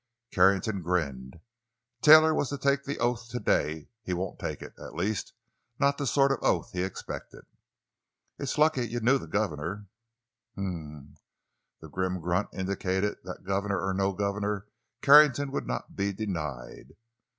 [0.31, 1.41] Carrington grinned.
[2.01, 3.87] "Taylor was to take the oath today.
[4.01, 5.33] He won't take it—at least,
[5.77, 7.43] not the sort of oath he expected."
[8.39, 9.89] "It's lucky you knew the governor."
[10.53, 11.17] "H m."
[11.81, 14.65] The grim grunt indicated that, governor or no governor,
[15.03, 16.95] Carrington would not be denied.